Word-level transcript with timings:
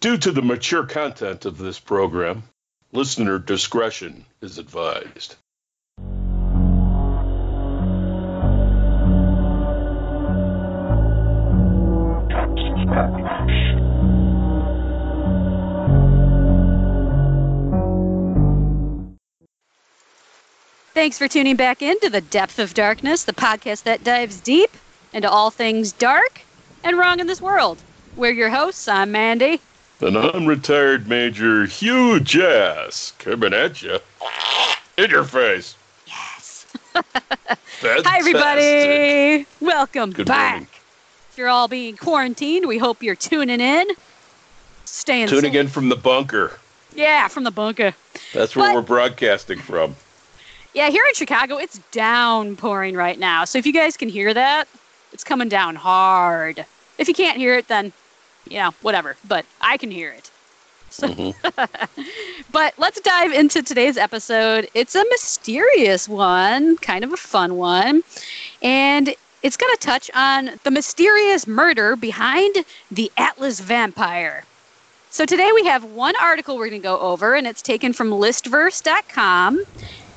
Due 0.00 0.16
to 0.16 0.30
the 0.30 0.42
mature 0.42 0.86
content 0.86 1.44
of 1.44 1.58
this 1.58 1.80
program, 1.80 2.44
listener 2.92 3.36
discretion 3.36 4.24
is 4.40 4.56
advised. 4.56 5.34
Thanks 20.94 21.18
for 21.18 21.26
tuning 21.26 21.56
back 21.56 21.82
in 21.82 21.98
to 22.00 22.08
The 22.08 22.20
Depth 22.20 22.60
of 22.60 22.72
Darkness, 22.72 23.24
the 23.24 23.32
podcast 23.32 23.82
that 23.82 24.04
dives 24.04 24.40
deep 24.40 24.70
into 25.12 25.28
all 25.28 25.50
things 25.50 25.90
dark 25.90 26.42
and 26.84 26.96
wrong 26.96 27.18
in 27.18 27.26
this 27.26 27.40
world. 27.40 27.78
We're 28.14 28.30
your 28.30 28.50
hosts. 28.50 28.86
I'm 28.86 29.10
Mandy. 29.10 29.60
An 30.00 30.14
unretired 30.14 31.06
Major 31.06 31.66
Hugh 31.66 32.20
Jass 32.20 33.12
coming 33.18 33.52
at 33.52 33.82
you 33.82 33.98
in 34.96 35.10
your 35.10 35.24
face. 35.24 35.74
Yes. 36.06 36.66
Hi, 36.94 38.18
everybody. 38.18 39.44
Welcome 39.60 40.12
Good 40.12 40.26
back. 40.28 40.52
morning. 40.52 40.68
If 41.32 41.38
you're 41.38 41.48
all 41.48 41.66
being 41.66 41.96
quarantined, 41.96 42.66
we 42.66 42.78
hope 42.78 43.02
you're 43.02 43.16
tuning 43.16 43.60
in. 43.60 43.86
Staying 44.84 45.28
Tuning 45.28 45.52
safe. 45.52 45.60
in 45.62 45.68
from 45.68 45.88
the 45.88 45.96
bunker. 45.96 46.58
Yeah, 46.94 47.26
from 47.28 47.42
the 47.44 47.50
bunker. 47.50 47.92
That's 48.32 48.54
where 48.54 48.68
But- 48.68 48.74
we're 48.76 48.82
broadcasting 48.82 49.58
from. 49.58 49.96
Yeah, 50.74 50.90
here 50.90 51.04
in 51.08 51.14
Chicago, 51.14 51.56
it's 51.56 51.78
downpouring 51.90 52.94
right 52.94 53.18
now. 53.18 53.44
So 53.44 53.58
if 53.58 53.66
you 53.66 53.72
guys 53.72 53.96
can 53.96 54.08
hear 54.08 54.32
that, 54.32 54.68
it's 55.12 55.24
coming 55.24 55.48
down 55.48 55.74
hard. 55.74 56.64
If 56.98 57.08
you 57.08 57.14
can't 57.14 57.36
hear 57.38 57.54
it, 57.56 57.66
then, 57.68 57.92
you 58.50 58.58
know, 58.58 58.72
whatever. 58.80 59.16
But 59.24 59.46
I 59.60 59.76
can 59.78 59.90
hear 59.90 60.10
it. 60.12 60.30
So, 60.90 61.08
Mhm. 61.08 61.34
but 62.50 62.74
let's 62.78 63.00
dive 63.00 63.32
into 63.32 63.62
today's 63.62 63.96
episode. 63.96 64.68
It's 64.74 64.94
a 64.94 65.04
mysterious 65.10 66.08
one, 66.08 66.76
kind 66.78 67.04
of 67.04 67.12
a 67.12 67.16
fun 67.16 67.56
one. 67.56 68.02
And 68.62 69.14
it's 69.42 69.56
going 69.56 69.74
to 69.74 69.80
touch 69.86 70.10
on 70.14 70.58
the 70.64 70.70
mysterious 70.70 71.46
murder 71.46 71.96
behind 71.96 72.56
the 72.90 73.10
Atlas 73.16 73.60
vampire. 73.60 74.44
So 75.10 75.24
today 75.26 75.50
we 75.54 75.64
have 75.64 75.84
one 75.84 76.14
article 76.20 76.56
we're 76.56 76.68
going 76.68 76.80
to 76.82 76.86
go 76.86 76.98
over, 77.00 77.34
and 77.34 77.46
it's 77.46 77.62
taken 77.62 77.92
from 77.92 78.10
listverse.com, 78.10 79.62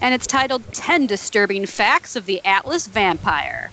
and 0.02 0.14
it's 0.14 0.27
titled 0.27 0.66
10 0.73 1.08
Disturbing 1.08 1.66
Facts 1.66 2.16
of 2.16 2.25
the 2.25 2.42
Atlas 2.45 2.88
Vampire. 2.88 3.72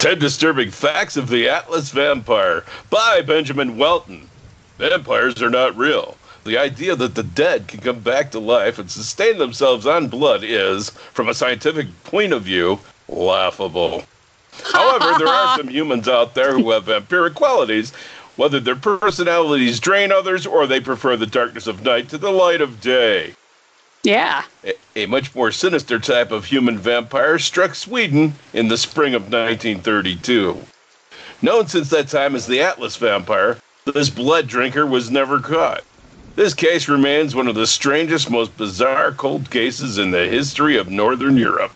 10 0.00 0.18
Disturbing 0.18 0.70
Facts 0.70 1.18
of 1.18 1.28
the 1.28 1.46
Atlas 1.46 1.90
Vampire 1.90 2.64
by 2.88 3.20
Benjamin 3.20 3.76
Welton. 3.76 4.30
Vampires 4.78 5.42
are 5.42 5.50
not 5.50 5.76
real. 5.76 6.16
The 6.44 6.56
idea 6.56 6.96
that 6.96 7.14
the 7.14 7.22
dead 7.22 7.68
can 7.68 7.80
come 7.80 8.00
back 8.00 8.30
to 8.30 8.38
life 8.38 8.78
and 8.78 8.90
sustain 8.90 9.36
themselves 9.36 9.84
on 9.86 10.08
blood 10.08 10.42
is, 10.42 10.88
from 11.12 11.28
a 11.28 11.34
scientific 11.34 11.88
point 12.04 12.32
of 12.32 12.40
view, 12.40 12.80
laughable. 13.08 14.04
However, 14.72 15.18
there 15.18 15.28
are 15.28 15.58
some 15.58 15.68
humans 15.68 16.08
out 16.08 16.34
there 16.34 16.56
who 16.56 16.70
have 16.70 16.86
vampiric 16.86 17.34
qualities, 17.34 17.92
whether 18.36 18.58
their 18.58 18.76
personalities 18.76 19.80
drain 19.80 20.12
others 20.12 20.46
or 20.46 20.66
they 20.66 20.80
prefer 20.80 21.18
the 21.18 21.26
darkness 21.26 21.66
of 21.66 21.84
night 21.84 22.08
to 22.08 22.16
the 22.16 22.32
light 22.32 22.62
of 22.62 22.80
day. 22.80 23.34
Yeah. 24.02 24.44
A, 24.64 24.74
a 24.96 25.06
much 25.06 25.34
more 25.34 25.52
sinister 25.52 25.98
type 25.98 26.30
of 26.30 26.44
human 26.44 26.78
vampire 26.78 27.38
struck 27.38 27.74
Sweden 27.74 28.34
in 28.52 28.68
the 28.68 28.78
spring 28.78 29.14
of 29.14 29.22
1932. 29.22 30.58
Known 31.42 31.66
since 31.66 31.90
that 31.90 32.08
time 32.08 32.34
as 32.34 32.46
the 32.46 32.62
Atlas 32.62 32.96
vampire, 32.96 33.58
this 33.84 34.10
blood 34.10 34.46
drinker 34.46 34.86
was 34.86 35.10
never 35.10 35.40
caught. 35.40 35.82
This 36.36 36.54
case 36.54 36.88
remains 36.88 37.34
one 37.34 37.48
of 37.48 37.54
the 37.54 37.66
strangest, 37.66 38.30
most 38.30 38.56
bizarre 38.56 39.12
cold 39.12 39.50
cases 39.50 39.98
in 39.98 40.10
the 40.10 40.26
history 40.26 40.76
of 40.76 40.88
Northern 40.88 41.36
Europe. 41.36 41.72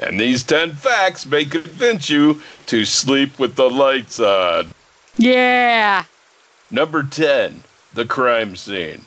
And 0.00 0.18
these 0.18 0.42
10 0.42 0.74
facts 0.74 1.26
may 1.26 1.44
convince 1.44 2.08
you 2.08 2.42
to 2.66 2.84
sleep 2.84 3.38
with 3.38 3.56
the 3.56 3.68
lights 3.68 4.18
on. 4.18 4.72
Yeah. 5.16 6.04
Number 6.70 7.02
10, 7.02 7.62
the 7.92 8.06
crime 8.06 8.56
scene. 8.56 9.04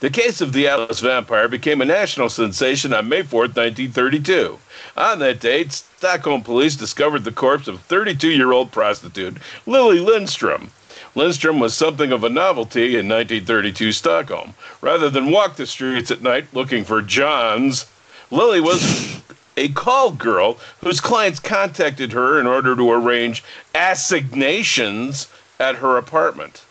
The 0.00 0.10
case 0.10 0.40
of 0.40 0.52
the 0.52 0.68
Atlas 0.68 1.00
vampire 1.00 1.48
became 1.48 1.80
a 1.80 1.84
national 1.84 2.28
sensation 2.28 2.94
on 2.94 3.08
May 3.08 3.24
4th, 3.24 3.56
1932. 3.56 4.56
On 4.96 5.18
that 5.18 5.40
date, 5.40 5.72
Stockholm 5.72 6.42
police 6.42 6.76
discovered 6.76 7.24
the 7.24 7.32
corpse 7.32 7.66
of 7.66 7.80
32 7.80 8.28
year 8.28 8.52
old 8.52 8.70
prostitute 8.70 9.38
Lily 9.66 9.98
Lindstrom. 9.98 10.70
Lindstrom 11.16 11.58
was 11.58 11.74
something 11.74 12.12
of 12.12 12.22
a 12.22 12.28
novelty 12.28 12.96
in 12.96 13.08
1932 13.08 13.90
Stockholm. 13.90 14.54
Rather 14.82 15.10
than 15.10 15.32
walk 15.32 15.56
the 15.56 15.66
streets 15.66 16.12
at 16.12 16.22
night 16.22 16.46
looking 16.52 16.84
for 16.84 17.02
Johns, 17.02 17.86
Lily 18.30 18.60
was 18.60 19.20
a 19.56 19.68
call 19.70 20.12
girl 20.12 20.58
whose 20.80 21.00
clients 21.00 21.40
contacted 21.40 22.12
her 22.12 22.38
in 22.38 22.46
order 22.46 22.76
to 22.76 22.92
arrange 22.92 23.42
assignations 23.74 25.26
at 25.58 25.74
her 25.74 25.96
apartment. 25.96 26.62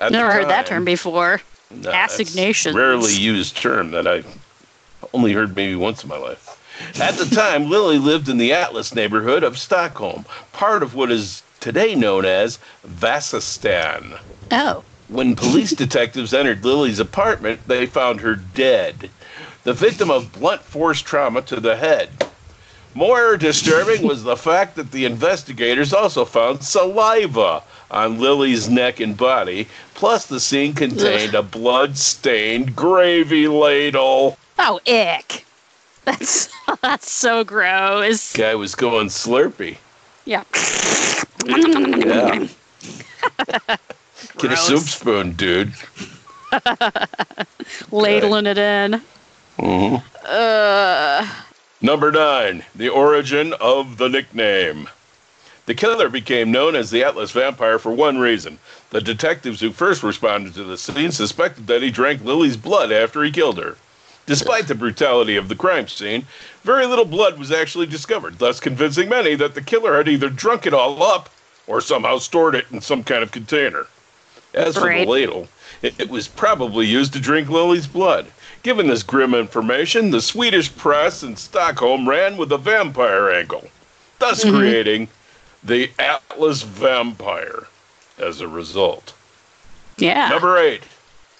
At 0.00 0.10
Never 0.10 0.32
heard 0.32 0.48
that 0.48 0.66
term 0.66 0.84
before. 0.84 1.40
No, 1.74 1.90
that's 1.90 2.14
Assignations. 2.14 2.74
Rarely 2.74 3.14
used 3.14 3.56
term 3.56 3.90
that 3.92 4.06
I 4.06 4.24
only 5.12 5.32
heard 5.32 5.54
maybe 5.56 5.74
once 5.74 6.02
in 6.02 6.08
my 6.08 6.16
life. 6.16 6.60
At 7.00 7.14
the 7.14 7.26
time, 7.26 7.70
Lily 7.70 7.98
lived 7.98 8.28
in 8.28 8.38
the 8.38 8.52
Atlas 8.52 8.94
neighborhood 8.94 9.44
of 9.44 9.58
Stockholm, 9.58 10.24
part 10.52 10.82
of 10.82 10.94
what 10.94 11.10
is 11.10 11.42
today 11.60 11.94
known 11.94 12.24
as 12.24 12.58
Vasastan. 12.86 14.18
Oh. 14.50 14.82
When 15.08 15.36
police 15.36 15.70
detectives 15.76 16.34
entered 16.34 16.64
Lily's 16.64 16.98
apartment, 16.98 17.60
they 17.68 17.86
found 17.86 18.20
her 18.20 18.34
dead, 18.34 19.10
the 19.62 19.72
victim 19.72 20.10
of 20.10 20.32
blunt 20.32 20.62
force 20.62 21.00
trauma 21.00 21.42
to 21.42 21.60
the 21.60 21.76
head. 21.76 22.10
More 22.94 23.36
disturbing 23.36 24.06
was 24.06 24.22
the 24.22 24.36
fact 24.36 24.76
that 24.76 24.92
the 24.92 25.04
investigators 25.04 25.92
also 25.92 26.24
found 26.24 26.62
saliva 26.62 27.62
on 27.90 28.20
Lily's 28.20 28.68
neck 28.68 29.00
and 29.00 29.16
body, 29.16 29.66
plus 29.94 30.26
the 30.26 30.38
scene 30.38 30.74
contained 30.74 31.34
a 31.34 31.42
blood-stained 31.42 32.76
gravy 32.76 33.48
ladle. 33.48 34.38
Oh, 34.58 34.80
ick. 34.86 35.44
That's 36.04 36.48
that's 36.82 37.10
so 37.10 37.42
gross. 37.44 38.32
Guy 38.32 38.54
was 38.54 38.74
going 38.74 39.08
slurpy. 39.08 39.78
Yeah. 40.24 40.44
Yeah. 41.44 42.46
Get 44.38 44.52
a 44.52 44.56
soup 44.56 44.82
spoon, 44.82 45.32
dude. 45.32 45.72
Ladling 47.90 48.46
it 48.46 48.58
in. 48.58 49.02
hmm 49.58 49.96
Uh, 50.24 51.26
Number 51.84 52.10
nine, 52.10 52.64
the 52.74 52.88
origin 52.88 53.52
of 53.60 53.98
the 53.98 54.08
nickname. 54.08 54.88
The 55.66 55.74
killer 55.74 56.08
became 56.08 56.50
known 56.50 56.74
as 56.74 56.90
the 56.90 57.04
Atlas 57.04 57.32
Vampire 57.32 57.78
for 57.78 57.92
one 57.92 58.16
reason. 58.16 58.58
The 58.88 59.02
detectives 59.02 59.60
who 59.60 59.70
first 59.70 60.02
responded 60.02 60.54
to 60.54 60.64
the 60.64 60.78
scene 60.78 61.12
suspected 61.12 61.66
that 61.66 61.82
he 61.82 61.90
drank 61.90 62.24
Lily's 62.24 62.56
blood 62.56 62.90
after 62.90 63.22
he 63.22 63.30
killed 63.30 63.58
her. 63.58 63.76
Despite 64.24 64.66
the 64.66 64.74
brutality 64.74 65.36
of 65.36 65.50
the 65.50 65.54
crime 65.54 65.86
scene, 65.86 66.26
very 66.62 66.86
little 66.86 67.04
blood 67.04 67.38
was 67.38 67.52
actually 67.52 67.84
discovered, 67.84 68.38
thus 68.38 68.60
convincing 68.60 69.10
many 69.10 69.34
that 69.34 69.54
the 69.54 69.60
killer 69.60 69.98
had 69.98 70.08
either 70.08 70.30
drunk 70.30 70.64
it 70.64 70.72
all 70.72 71.02
up 71.02 71.28
or 71.66 71.82
somehow 71.82 72.16
stored 72.16 72.54
it 72.54 72.64
in 72.72 72.80
some 72.80 73.04
kind 73.04 73.22
of 73.22 73.30
container. 73.30 73.86
As 74.54 74.74
for 74.74 74.86
Right. 74.86 75.04
the 75.04 75.10
ladle, 75.10 75.48
it, 75.82 75.94
it 75.98 76.08
was 76.08 76.28
probably 76.28 76.86
used 76.86 77.12
to 77.12 77.20
drink 77.20 77.50
Lily's 77.50 77.86
blood. 77.86 78.24
Given 78.64 78.86
this 78.86 79.02
grim 79.02 79.34
information, 79.34 80.10
the 80.10 80.22
Swedish 80.22 80.74
press 80.74 81.22
in 81.22 81.36
Stockholm 81.36 82.08
ran 82.08 82.38
with 82.38 82.50
a 82.50 82.56
vampire 82.58 83.30
angle, 83.30 83.68
thus 84.18 84.42
Mhm. 84.42 84.56
creating 84.56 85.08
the 85.62 85.90
Atlas 85.98 86.62
Vampire 86.62 87.66
as 88.18 88.40
a 88.40 88.48
result. 88.48 89.12
yeah. 89.98 90.28
Number 90.30 90.58
eight, 90.58 90.82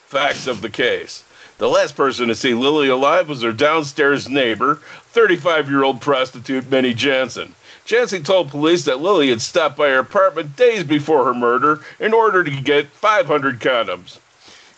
facts 0.07 0.47
of 0.47 0.61
the 0.61 0.69
case. 0.69 1.25
The 1.59 1.69
last 1.69 1.97
person 1.97 2.29
to 2.29 2.35
see 2.35 2.53
Lily 2.53 2.89
alive 2.89 3.29
was 3.29 3.41
her 3.43 3.53
downstairs 3.53 4.29
neighbor, 4.29 4.81
35 5.13 5.71
year 5.71 5.83
old 5.83 6.01
prostitute 6.03 6.71
Minnie 6.71 6.93
Jansen. 6.95 7.55
Jansen 7.87 8.23
told 8.23 8.51
police 8.51 8.85
that 8.85 9.01
Lily 9.01 9.31
had 9.31 9.41
stopped 9.41 9.77
by 9.79 9.89
her 9.89 9.99
apartment 10.01 10.57
days 10.57 10.85
before 10.85 11.25
her 11.25 11.35
murder 11.35 11.81
in 12.01 12.13
order 12.13 12.45
to 12.45 12.51
get 12.51 12.89
500 12.93 13.61
condoms. 13.61 14.19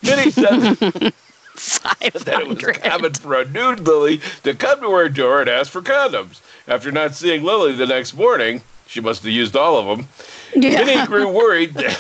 Minnie 0.02 0.30
said 0.30 1.12
that 1.56 2.02
it 2.02 2.14
was 2.14 2.22
500. 2.60 2.82
common 2.82 3.14
for 3.14 3.34
a 3.40 3.44
nude 3.46 3.80
Lily 3.80 4.20
to 4.44 4.54
come 4.54 4.80
to 4.80 4.90
her 4.92 5.08
door 5.08 5.40
and 5.40 5.50
ask 5.50 5.70
for 5.70 5.82
condoms. 5.82 6.40
After 6.68 6.90
not 6.92 7.14
seeing 7.14 7.42
Lily 7.44 7.72
the 7.72 7.86
next 7.86 8.14
morning, 8.14 8.62
she 8.86 9.00
must 9.00 9.22
have 9.22 9.32
used 9.32 9.56
all 9.56 9.78
of 9.78 9.86
them. 9.98 10.08
Minnie 10.54 10.92
Yeah. 10.92 11.06
grew 11.06 11.28
worried. 11.28 11.76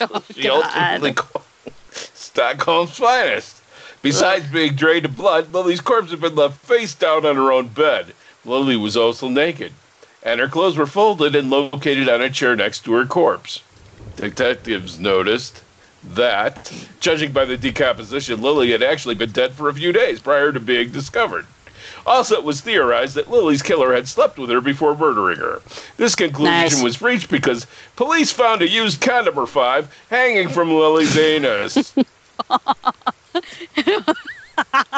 Oh, 0.00 0.22
she 0.34 0.48
ultimately 0.48 1.12
called 1.12 1.44
Stockholm's 1.92 2.96
finest. 2.98 3.62
Besides 4.02 4.46
being 4.48 4.74
drained 4.74 5.04
of 5.04 5.16
blood, 5.16 5.52
Lily's 5.54 5.80
corpse 5.80 6.10
had 6.10 6.20
been 6.20 6.34
left 6.34 6.58
face 6.66 6.94
down 6.94 7.24
on 7.24 7.36
her 7.36 7.52
own 7.52 7.68
bed. 7.68 8.12
Lily 8.44 8.76
was 8.76 8.96
also 8.96 9.28
naked, 9.28 9.72
and 10.24 10.40
her 10.40 10.48
clothes 10.48 10.76
were 10.76 10.86
folded 10.86 11.36
and 11.36 11.48
located 11.48 12.08
on 12.08 12.20
a 12.22 12.28
chair 12.28 12.56
next 12.56 12.80
to 12.84 12.92
her 12.94 13.06
corpse. 13.06 13.62
Detectives 14.16 14.98
noticed 14.98 15.62
that, 16.10 16.72
judging 17.00 17.32
by 17.32 17.44
the 17.44 17.56
decomposition, 17.56 18.42
Lily 18.42 18.70
had 18.70 18.82
actually 18.82 19.14
been 19.14 19.32
dead 19.32 19.52
for 19.52 19.68
a 19.68 19.74
few 19.74 19.92
days 19.92 20.20
prior 20.20 20.52
to 20.52 20.60
being 20.60 20.90
discovered. 20.90 21.46
Also, 22.06 22.34
it 22.34 22.44
was 22.44 22.60
theorized 22.60 23.14
that 23.14 23.30
Lily's 23.30 23.62
killer 23.62 23.94
had 23.94 24.06
slept 24.06 24.38
with 24.38 24.50
her 24.50 24.60
before 24.60 24.94
murdering 24.96 25.38
her. 25.38 25.62
This 25.96 26.14
conclusion 26.14 26.52
Nice. 26.52 26.82
was 26.82 27.00
reached 27.00 27.30
because 27.30 27.66
police 27.96 28.30
found 28.30 28.60
a 28.60 28.68
used 28.68 29.00
condom 29.00 29.38
or 29.38 29.46
five 29.46 29.94
hanging 30.10 30.48
from 30.48 30.70
Lily's 30.70 31.16
anus. 31.16 31.94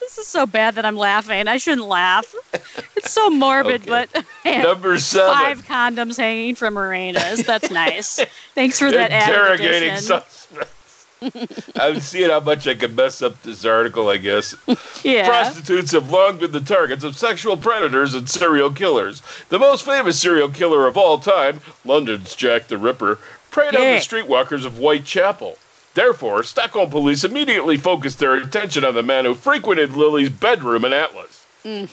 This 0.00 0.18
is 0.18 0.26
so 0.26 0.46
bad 0.46 0.74
that 0.76 0.86
I'm 0.86 0.96
laughing. 0.96 1.48
I 1.48 1.58
shouldn't 1.58 1.86
laugh. 1.86 2.34
So 3.08 3.30
morbid, 3.30 3.88
Okay. 3.88 4.06
but 4.12 4.24
Number 4.62 4.98
seven. 4.98 5.34
five 5.34 5.66
condoms 5.66 6.16
hanging 6.16 6.54
from 6.54 6.74
Morena's. 6.74 7.44
That's 7.44 7.70
nice. 7.70 8.20
Thanks 8.54 8.78
for 8.78 8.90
that 8.90 9.10
Interrogating 9.10 9.96
suspects. 9.98 11.06
I'm 11.80 11.98
seeing 11.98 12.30
how 12.30 12.38
much 12.40 12.68
I 12.68 12.74
can 12.74 12.94
mess 12.94 13.22
up 13.22 13.42
this 13.42 13.64
article, 13.64 14.08
I 14.08 14.18
guess. 14.18 14.54
Yeah. 15.02 15.26
Prostitutes 15.28 15.90
have 15.92 16.10
long 16.12 16.38
been 16.38 16.52
the 16.52 16.60
targets 16.60 17.02
of 17.02 17.16
sexual 17.16 17.56
predators 17.56 18.14
and 18.14 18.28
serial 18.30 18.70
killers. 18.70 19.20
The 19.48 19.58
most 19.58 19.84
famous 19.84 20.20
serial 20.20 20.48
killer 20.48 20.86
of 20.86 20.96
all 20.96 21.18
time, 21.18 21.60
London's 21.84 22.36
Jack 22.36 22.68
the 22.68 22.78
Ripper, 22.78 23.18
preyed 23.50 23.74
on 23.74 23.80
the 23.82 23.98
streetwalkers 23.98 24.64
of 24.64 24.74
Whitechapel. 24.76 25.58
Therefore, 25.94 26.44
Stockholm 26.44 26.90
police 26.90 27.24
immediately 27.24 27.76
focused 27.76 28.20
their 28.20 28.34
attention 28.34 28.84
on 28.84 28.94
the 28.94 29.02
man 29.02 29.24
who 29.24 29.34
frequented 29.34 29.94
Lily's 29.94 30.28
bedroom 30.30 30.84
in 30.84 30.92
Atlas. 30.92 31.44
Mm. 31.64 31.88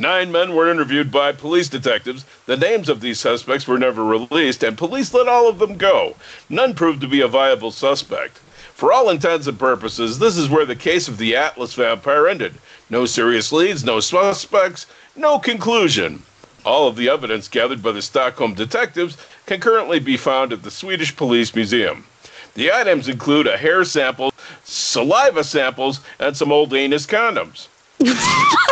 Nine 0.00 0.30
men 0.30 0.54
were 0.54 0.70
interviewed 0.70 1.10
by 1.10 1.32
police 1.32 1.68
detectives. 1.68 2.24
The 2.46 2.56
names 2.56 2.88
of 2.88 3.00
these 3.00 3.18
suspects 3.18 3.66
were 3.66 3.80
never 3.80 4.04
released, 4.04 4.62
and 4.62 4.78
police 4.78 5.12
let 5.12 5.26
all 5.26 5.48
of 5.48 5.58
them 5.58 5.76
go. 5.76 6.14
None 6.48 6.74
proved 6.74 7.00
to 7.00 7.08
be 7.08 7.20
a 7.20 7.26
viable 7.26 7.72
suspect. 7.72 8.38
For 8.74 8.92
all 8.92 9.10
intents 9.10 9.48
and 9.48 9.58
purposes, 9.58 10.20
this 10.20 10.36
is 10.36 10.48
where 10.48 10.64
the 10.64 10.76
case 10.76 11.08
of 11.08 11.18
the 11.18 11.34
Atlas 11.34 11.74
vampire 11.74 12.28
ended. 12.28 12.54
No 12.88 13.06
serious 13.06 13.50
leads, 13.50 13.82
no 13.82 13.98
suspects, 13.98 14.86
no 15.16 15.40
conclusion. 15.40 16.22
All 16.64 16.86
of 16.86 16.94
the 16.94 17.08
evidence 17.08 17.48
gathered 17.48 17.82
by 17.82 17.90
the 17.90 18.00
Stockholm 18.00 18.54
detectives 18.54 19.16
can 19.46 19.58
currently 19.58 19.98
be 19.98 20.16
found 20.16 20.52
at 20.52 20.62
the 20.62 20.70
Swedish 20.70 21.16
Police 21.16 21.56
Museum. 21.56 22.06
The 22.54 22.70
items 22.70 23.08
include 23.08 23.48
a 23.48 23.56
hair 23.56 23.84
sample, 23.84 24.32
saliva 24.62 25.42
samples, 25.42 25.98
and 26.20 26.36
some 26.36 26.52
old 26.52 26.72
anus 26.72 27.04
condoms. 27.04 27.66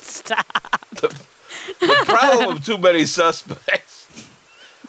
Stop. 0.00 0.46
the 0.92 1.14
problem 2.04 2.56
of 2.56 2.64
too 2.64 2.78
many 2.78 3.04
suspects. 3.06 4.06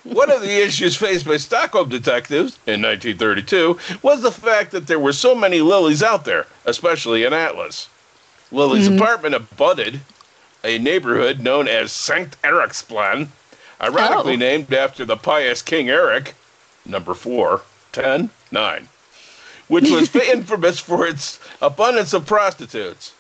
One 0.04 0.30
of 0.30 0.42
the 0.42 0.62
issues 0.62 0.98
faced 0.98 1.25
by 1.25 1.38
Stockholm 1.38 1.88
detectives 1.88 2.60
in 2.68 2.81
1932 2.81 3.80
was 4.02 4.22
the 4.22 4.31
fact 4.31 4.72
that 4.72 4.88
there 4.88 5.00
were 5.00 5.14
so 5.14 5.34
many 5.34 5.62
lilies 5.62 6.04
out 6.04 6.25
there, 6.25 6.46
especially 6.66 7.24
in 7.24 7.31
Atlas. 7.31 7.88
Lily's 8.52 8.88
mm-hmm. 8.88 8.98
apartment 8.98 9.36
abutted 9.36 10.02
a 10.64 10.78
neighborhood 10.78 11.40
known 11.40 11.68
as 11.68 11.92
Sankt 11.92 12.34
Eriksplan, 12.44 13.30
ironically 13.81 14.34
Oh. 14.34 14.38
named 14.38 14.74
after 14.74 15.06
the 15.06 15.18
pious 15.18 15.62
King 15.62 15.90
Eric, 15.90 16.36
number 16.86 17.14
four, 17.14 17.62
ten, 17.92 18.30
nine, 18.52 18.90
which 19.69 19.90
was 19.90 20.14
infamous 20.34 20.80
for 20.80 21.08
its 21.08 21.40
abundance 21.62 22.14
of 22.14 22.26
prostitutes. 22.26 23.14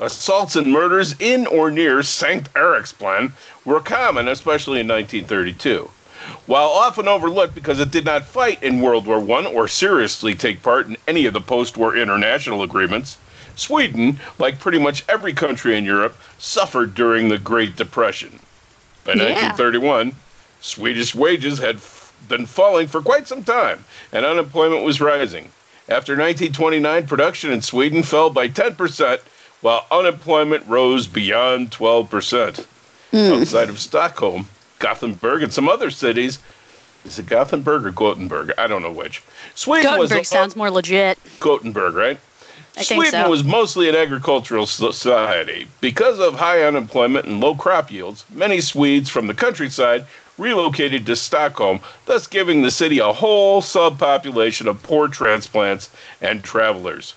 Assaults 0.00 0.54
and 0.54 0.68
murders 0.68 1.14
in 1.18 1.46
or 1.48 1.70
near 1.72 2.02
St. 2.04 2.52
Eriksplan 2.54 3.32
were 3.64 3.80
common, 3.80 4.28
especially 4.28 4.78
in 4.80 4.86
1932. 4.86 5.90
While 6.46 6.68
often 6.68 7.08
overlooked 7.08 7.54
because 7.54 7.80
it 7.80 7.90
did 7.90 8.04
not 8.04 8.24
fight 8.24 8.62
in 8.62 8.80
World 8.80 9.06
War 9.06 9.18
I 9.18 9.46
or 9.46 9.66
seriously 9.66 10.34
take 10.34 10.62
part 10.62 10.86
in 10.86 10.96
any 11.08 11.26
of 11.26 11.32
the 11.32 11.40
post 11.40 11.76
war 11.76 11.96
international 11.96 12.62
agreements, 12.62 13.16
Sweden, 13.56 14.20
like 14.38 14.60
pretty 14.60 14.78
much 14.78 15.04
every 15.08 15.32
country 15.32 15.76
in 15.76 15.84
Europe, 15.84 16.16
suffered 16.38 16.94
during 16.94 17.28
the 17.28 17.38
Great 17.38 17.74
Depression. 17.74 18.38
By 19.04 19.14
Yeah. 19.14 19.24
1931, 19.24 20.12
Swedish 20.60 21.14
wages 21.14 21.58
had 21.58 21.76
f- 21.76 22.12
been 22.28 22.46
falling 22.46 22.86
for 22.86 23.00
quite 23.02 23.26
some 23.26 23.42
time, 23.42 23.84
and 24.12 24.24
unemployment 24.24 24.84
was 24.84 25.00
rising. 25.00 25.50
After 25.88 26.14
1929, 26.14 27.06
production 27.06 27.50
in 27.50 27.62
Sweden 27.62 28.02
fell 28.04 28.30
by 28.30 28.48
10%, 28.48 29.20
while 29.60 29.86
unemployment 29.90 30.66
rose 30.66 31.06
beyond 31.06 31.70
12%. 31.70 32.66
Hmm. 33.10 33.16
Outside 33.16 33.70
of 33.70 33.78
Stockholm, 33.78 34.48
Gothenburg, 34.78 35.42
and 35.42 35.52
some 35.52 35.68
other 35.68 35.90
cities, 35.90 36.38
is 37.04 37.18
it 37.18 37.26
Gothenburg 37.26 37.86
or 37.86 37.90
Gothenburg? 37.90 38.52
I 38.58 38.66
don't 38.66 38.82
know 38.82 38.92
which. 38.92 39.22
Sweden 39.54 39.98
was 39.98 40.10
Gothenburg 40.10 40.26
sounds 40.26 40.56
more 40.56 40.70
legit. 40.70 41.18
Gothenburg, 41.40 41.94
right? 41.94 42.18
I 42.76 42.82
think 42.82 43.02
Sweden 43.02 43.24
so. 43.24 43.30
was 43.30 43.42
mostly 43.42 43.88
an 43.88 43.96
agricultural 43.96 44.66
society. 44.66 45.66
Because 45.80 46.20
of 46.20 46.34
high 46.34 46.62
unemployment 46.62 47.26
and 47.26 47.40
low 47.40 47.54
crop 47.54 47.90
yields, 47.90 48.24
many 48.30 48.60
Swedes 48.60 49.08
from 49.08 49.26
the 49.26 49.34
countryside 49.34 50.04
relocated 50.36 51.04
to 51.06 51.16
Stockholm, 51.16 51.80
thus 52.06 52.26
giving 52.26 52.62
the 52.62 52.70
city 52.70 52.98
a 53.00 53.12
whole 53.12 53.60
subpopulation 53.62 54.66
of 54.66 54.82
poor 54.82 55.08
transplants 55.08 55.90
and 56.20 56.44
travelers. 56.44 57.14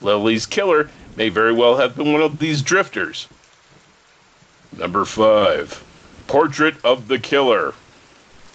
Lily's 0.00 0.46
killer 0.46 0.90
may 1.16 1.28
very 1.28 1.52
well 1.52 1.76
have 1.76 1.96
been 1.96 2.12
one 2.12 2.22
of 2.22 2.38
these 2.38 2.62
drifters. 2.62 3.28
Number 4.76 5.04
five, 5.04 5.82
Portrait 6.26 6.74
of 6.84 7.08
the 7.08 7.18
Killer. 7.18 7.72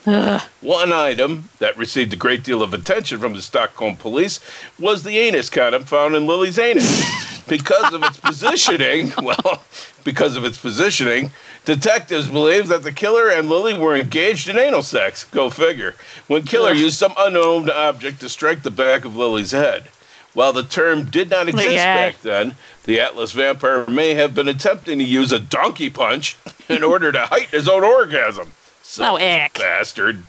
Ugh. 0.05 0.41
One 0.61 0.91
item 0.91 1.49
that 1.59 1.77
received 1.77 2.13
a 2.13 2.15
great 2.15 2.43
deal 2.43 2.61
of 2.61 2.73
attention 2.73 3.19
from 3.19 3.33
the 3.33 3.41
Stockholm 3.41 3.95
police 3.95 4.39
was 4.79 5.03
the 5.03 5.17
anus 5.17 5.49
condom 5.49 5.85
found 5.85 6.15
in 6.15 6.27
Lily's 6.27 6.59
anus. 6.59 7.03
Because 7.47 7.94
of 7.94 8.01
its 8.03 8.17
positioning, 8.17 9.11
well, 9.21 9.63
because 10.05 10.37
of 10.37 10.45
its 10.45 10.57
positioning, 10.57 11.31
detectives 11.65 12.27
believe 12.29 12.69
that 12.69 12.83
the 12.83 12.94
killer 12.94 13.29
and 13.29 13.49
Lily 13.49 13.77
were 13.77 13.97
engaged 13.97 14.47
in 14.47 14.57
anal 14.57 14.83
sex. 14.83 15.25
Go 15.25 15.49
figure. 15.49 15.95
When 16.27 16.44
killer 16.44 16.71
used 16.71 16.97
some 16.97 17.13
unknown 17.17 17.69
object 17.69 18.21
to 18.21 18.29
strike 18.29 18.63
the 18.63 18.71
back 18.71 19.03
of 19.03 19.17
Lily's 19.17 19.51
head. 19.51 19.89
While 20.33 20.54
the 20.54 20.63
term 20.63 21.06
did 21.06 21.30
not 21.30 21.50
exist 21.50 21.68
God. 21.68 21.75
back 21.75 22.22
then, 22.22 22.56
the 22.86 23.01
Atlas 23.01 23.33
vampire 23.33 23.86
may 23.88 24.13
have 24.13 24.33
been 24.33 24.48
attempting 24.48 25.00
to 25.00 25.04
use 25.04 25.31
a 25.31 25.39
donkey 25.39 25.89
punch 25.89 26.38
in 26.69 26.83
order 26.83 27.12
to 27.12 27.25
heighten 27.25 27.51
his 27.51 27.68
own 27.68 27.83
orgasm. 27.83 28.48
Oh, 28.50 28.83
Son 28.83 29.22
ick. 29.22 29.54
bastard. 29.56 30.24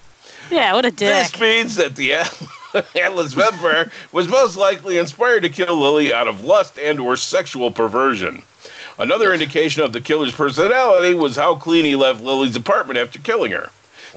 Yeah, 0.50 0.74
what 0.74 0.84
a 0.84 0.90
dick. 0.90 1.30
This 1.32 1.40
means 1.40 1.76
that 1.76 1.96
the 1.96 2.14
Atlas 3.00 3.32
vampire 3.32 3.90
was 4.12 4.28
most 4.28 4.56
likely 4.56 4.98
inspired 4.98 5.42
to 5.44 5.48
kill 5.48 5.76
Lily 5.76 6.12
out 6.12 6.28
of 6.28 6.44
lust 6.44 6.78
and 6.78 6.98
or 6.98 7.16
sexual 7.16 7.70
perversion. 7.70 8.42
Another 8.98 9.32
indication 9.32 9.82
of 9.82 9.92
the 9.92 10.00
killer's 10.00 10.34
personality 10.34 11.14
was 11.14 11.36
how 11.36 11.54
clean 11.54 11.84
he 11.84 11.96
left 11.96 12.20
Lily's 12.20 12.56
apartment 12.56 12.98
after 12.98 13.18
killing 13.18 13.52
her. 13.52 13.70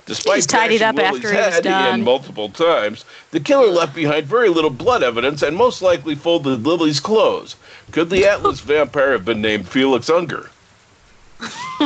Despite 0.05 0.35
He's 0.35 0.45
tidied 0.45 0.81
up 0.83 0.95
Lily's 0.95 1.15
after 1.25 1.31
he 1.31 1.37
was 1.37 1.59
done. 1.61 2.03
multiple 2.03 2.49
times, 2.49 3.05
the 3.31 3.39
killer 3.39 3.67
left 3.71 3.95
behind 3.95 4.27
very 4.27 4.49
little 4.49 4.69
blood 4.69 5.01
evidence 5.01 5.41
and 5.41 5.57
most 5.57 5.81
likely 5.81 6.13
folded 6.13 6.63
Lily's 6.65 6.99
clothes. 6.99 7.55
Could 7.91 8.11
the 8.11 8.25
Atlas 8.27 8.59
vampire 8.61 9.13
have 9.13 9.25
been 9.25 9.41
named 9.41 9.67
Felix 9.67 10.09
Unger? 10.09 10.51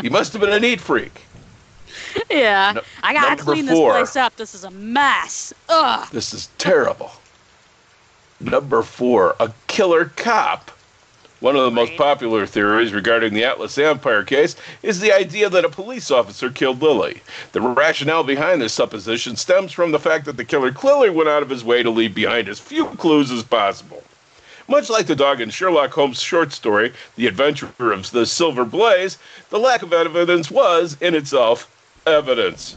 he 0.00 0.08
must 0.08 0.32
have 0.32 0.40
been 0.40 0.52
a 0.52 0.60
neat 0.60 0.80
freak. 0.80 1.20
yeah. 2.30 2.72
No- 2.76 2.82
I 3.02 3.12
gotta 3.12 3.42
clean 3.42 3.66
four. 3.66 3.92
this 3.92 4.10
place 4.12 4.16
up. 4.16 4.36
This 4.36 4.54
is 4.54 4.64
a 4.64 4.70
mess. 4.70 5.52
Ugh. 5.68 6.08
This 6.10 6.32
is 6.32 6.48
terrible. 6.58 7.12
Number 8.40 8.82
four, 8.82 9.36
a 9.40 9.52
killer 9.66 10.06
cop. 10.16 10.70
One 11.40 11.54
of 11.54 11.62
the 11.62 11.70
most 11.70 11.96
popular 11.96 12.46
theories 12.46 12.92
regarding 12.92 13.32
the 13.32 13.44
Atlas 13.44 13.76
Vampire 13.76 14.24
case 14.24 14.56
is 14.82 14.98
the 14.98 15.12
idea 15.12 15.48
that 15.48 15.64
a 15.64 15.68
police 15.68 16.10
officer 16.10 16.50
killed 16.50 16.82
Lily. 16.82 17.22
The 17.52 17.60
rationale 17.60 18.24
behind 18.24 18.60
this 18.60 18.72
supposition 18.72 19.36
stems 19.36 19.70
from 19.70 19.92
the 19.92 20.00
fact 20.00 20.24
that 20.24 20.36
the 20.36 20.44
killer 20.44 20.72
clearly 20.72 21.10
went 21.10 21.28
out 21.28 21.44
of 21.44 21.50
his 21.50 21.62
way 21.62 21.84
to 21.84 21.90
leave 21.90 22.12
behind 22.12 22.48
as 22.48 22.58
few 22.58 22.86
clues 22.86 23.30
as 23.30 23.44
possible. 23.44 24.02
Much 24.66 24.90
like 24.90 25.06
the 25.06 25.14
dog 25.14 25.40
in 25.40 25.50
Sherlock 25.50 25.92
Holmes' 25.92 26.20
short 26.20 26.52
story, 26.52 26.92
The 27.14 27.28
Adventure 27.28 27.70
of 27.78 28.10
the 28.10 28.26
Silver 28.26 28.64
Blaze, 28.64 29.16
the 29.50 29.60
lack 29.60 29.82
of 29.82 29.92
evidence 29.92 30.50
was, 30.50 30.96
in 31.00 31.14
itself, 31.14 31.70
evidence. 32.04 32.76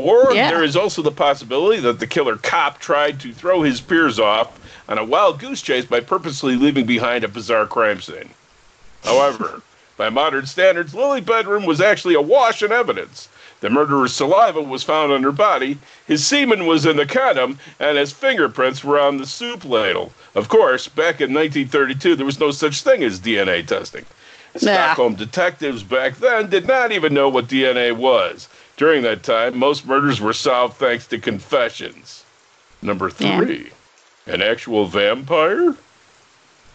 Or 0.00 0.32
Yeah. 0.34 0.50
there 0.50 0.64
is 0.64 0.76
also 0.76 1.02
the 1.02 1.10
possibility 1.10 1.80
that 1.80 2.00
the 2.00 2.06
killer 2.06 2.36
cop 2.36 2.78
tried 2.78 3.20
to 3.20 3.32
throw 3.32 3.62
his 3.62 3.80
peers 3.80 4.18
off 4.18 4.48
on 4.88 4.98
a 4.98 5.04
wild 5.04 5.38
goose 5.38 5.60
chase 5.60 5.84
by 5.84 6.00
purposely 6.00 6.56
leaving 6.56 6.86
behind 6.86 7.22
a 7.22 7.28
bizarre 7.28 7.66
crime 7.66 8.00
scene. 8.00 8.30
However, 9.04 9.62
by 9.96 10.08
modern 10.08 10.46
standards, 10.46 10.94
Lily's 10.94 11.24
bedroom 11.24 11.66
was 11.66 11.80
actually 11.80 12.14
awash 12.14 12.62
in 12.62 12.72
evidence. 12.72 13.28
The 13.60 13.68
murderer's 13.68 14.14
saliva 14.14 14.62
was 14.62 14.82
found 14.82 15.12
on 15.12 15.22
her 15.22 15.32
body, 15.32 15.76
his 16.06 16.26
semen 16.26 16.66
was 16.66 16.86
in 16.86 16.96
the 16.96 17.04
condom, 17.04 17.58
and 17.78 17.98
his 17.98 18.10
fingerprints 18.10 18.82
were 18.82 18.98
on 18.98 19.18
the 19.18 19.26
soup 19.26 19.66
ladle. 19.66 20.12
Of 20.34 20.48
course, 20.48 20.88
back 20.88 21.20
in 21.20 21.34
1932, 21.34 22.16
there 22.16 22.24
was 22.24 22.40
no 22.40 22.52
such 22.52 22.80
thing 22.80 23.04
as 23.04 23.20
DNA 23.20 23.66
testing. 23.66 24.06
Nah. 24.54 24.60
Stockholm 24.60 25.14
detectives 25.14 25.82
back 25.82 26.16
then 26.16 26.48
did 26.48 26.66
not 26.66 26.90
even 26.90 27.12
know 27.12 27.28
what 27.28 27.48
DNA 27.48 27.94
was. 27.94 28.48
During 28.80 29.02
that 29.02 29.22
time, 29.22 29.58
most 29.58 29.84
murders 29.84 30.22
were 30.22 30.32
solved 30.32 30.78
thanks 30.78 31.06
to 31.08 31.18
confessions. 31.18 32.24
Number 32.80 33.10
three, 33.10 33.68
yeah. 34.26 34.32
an 34.32 34.40
actual 34.40 34.86
vampire? 34.86 35.76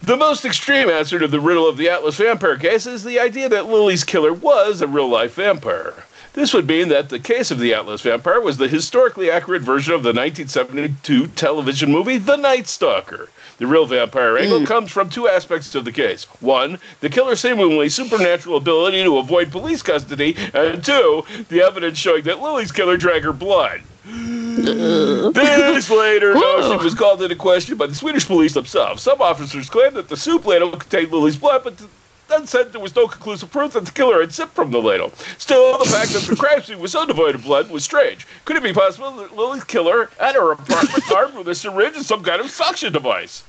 The 0.02 0.16
most 0.16 0.44
extreme 0.44 0.88
answer 0.88 1.18
to 1.18 1.26
the 1.26 1.40
riddle 1.40 1.68
of 1.68 1.76
the 1.76 1.88
Atlas 1.88 2.14
vampire 2.14 2.58
case 2.58 2.86
is 2.86 3.02
the 3.02 3.18
idea 3.18 3.48
that 3.48 3.66
Lily's 3.66 4.04
killer 4.04 4.32
was 4.32 4.80
a 4.82 4.86
real 4.86 5.08
life 5.08 5.34
vampire. 5.34 6.04
This 6.34 6.54
would 6.54 6.68
mean 6.68 6.90
that 6.90 7.08
the 7.08 7.18
case 7.18 7.50
of 7.50 7.58
the 7.58 7.74
Atlas 7.74 8.02
vampire 8.02 8.40
was 8.40 8.56
the 8.56 8.68
historically 8.68 9.28
accurate 9.28 9.62
version 9.62 9.92
of 9.92 10.04
the 10.04 10.10
1972 10.10 11.26
television 11.34 11.90
movie 11.90 12.18
The 12.18 12.36
Night 12.36 12.68
Stalker. 12.68 13.30
The 13.58 13.66
real 13.66 13.86
vampire 13.86 14.36
angle 14.36 14.60
mm. 14.60 14.66
comes 14.66 14.90
from 14.90 15.08
two 15.08 15.28
aspects 15.28 15.74
of 15.74 15.86
the 15.86 15.92
case. 15.92 16.24
One, 16.40 16.78
the 17.00 17.08
killer's 17.08 17.40
seemingly 17.40 17.88
supernatural 17.88 18.58
ability 18.58 19.02
to 19.02 19.16
avoid 19.16 19.50
police 19.50 19.82
custody, 19.82 20.36
and 20.52 20.84
two, 20.84 21.24
the 21.48 21.62
evidence 21.62 21.96
showing 21.96 22.24
that 22.24 22.42
Lily's 22.42 22.70
killer 22.70 22.98
drank 22.98 23.24
her 23.24 23.32
blood. 23.32 23.80
This 24.04 25.90
later 25.90 26.34
notion 26.34 26.84
was 26.84 26.94
called 26.94 27.22
into 27.22 27.34
question 27.34 27.76
by 27.76 27.86
the 27.86 27.94
Swedish 27.94 28.26
police 28.26 28.54
themselves. 28.54 29.02
Some 29.02 29.20
officers 29.20 29.68
claimed 29.70 29.96
that 29.96 30.08
the 30.08 30.16
soup 30.16 30.46
ladle 30.46 30.70
contained 30.70 31.10
Lily's 31.10 31.36
blood, 31.36 31.64
but 31.64 31.80
then 32.28 32.46
said 32.46 32.72
there 32.72 32.80
was 32.80 32.94
no 32.94 33.06
conclusive 33.06 33.50
proof 33.50 33.72
that 33.72 33.84
the 33.84 33.92
killer 33.92 34.20
had 34.20 34.32
sipped 34.32 34.54
from 34.54 34.70
the 34.70 34.80
ladle. 34.80 35.12
Still, 35.38 35.78
the 35.78 35.84
fact 35.84 36.12
that 36.12 36.22
the 36.22 36.36
crime 36.36 36.62
scene 36.62 36.78
was 36.78 36.92
so 36.92 37.06
devoid 37.06 37.34
of 37.34 37.44
blood 37.44 37.70
was 37.70 37.84
strange. 37.84 38.26
Could 38.44 38.56
it 38.56 38.62
be 38.62 38.72
possible 38.72 39.10
that 39.12 39.36
Lily's 39.36 39.64
killer 39.64 40.10
at 40.18 40.34
her 40.34 40.52
apartment 40.52 41.10
armed 41.12 41.34
with 41.34 41.48
a 41.48 41.54
syringe 41.54 41.96
and 41.96 42.04
some 42.04 42.22
kind 42.22 42.40
of 42.40 42.50
suction 42.50 42.92
device? 42.92 43.44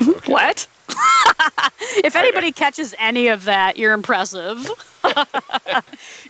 Okay. 0.00 0.12
What? 0.32 0.66
if 2.04 2.16
anybody 2.16 2.52
catches 2.52 2.94
any 2.98 3.28
of 3.28 3.44
that, 3.44 3.76
you're 3.76 3.92
impressive. 3.92 4.58
you're 5.04 5.14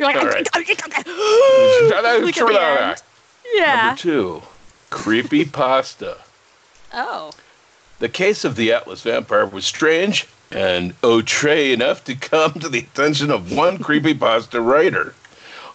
like, 0.00 0.16
right. 0.16 0.48
Look 0.54 0.70
at 0.70 0.78
yeah. 3.52 3.86
Number 3.86 3.98
two, 3.98 4.42
creepy 4.90 5.44
pasta. 5.44 6.18
Oh. 6.92 7.32
The 8.02 8.08
case 8.08 8.44
of 8.44 8.56
the 8.56 8.72
Atlas 8.72 9.02
vampire 9.02 9.46
was 9.46 9.64
strange 9.64 10.26
and 10.50 10.92
outre 11.04 11.72
enough 11.72 12.02
to 12.02 12.16
come 12.16 12.54
to 12.54 12.68
the 12.68 12.80
attention 12.80 13.30
of 13.30 13.52
one 13.52 13.78
creepypasta 13.78 14.60
writer. 14.60 15.14